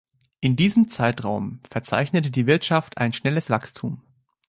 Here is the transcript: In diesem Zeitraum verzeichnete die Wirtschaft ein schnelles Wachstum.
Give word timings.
In 0.39 0.55
diesem 0.55 0.89
Zeitraum 0.89 1.59
verzeichnete 1.69 2.31
die 2.31 2.47
Wirtschaft 2.47 2.97
ein 2.97 3.13
schnelles 3.13 3.51
Wachstum. 3.51 4.01